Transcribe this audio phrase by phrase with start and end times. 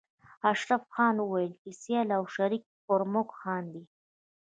[0.51, 3.83] اشرف خان ويل چې سيال او شريک به پر موږ خاندي